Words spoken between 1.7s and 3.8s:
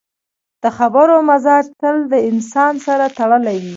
تل د انسان سره تړلی وي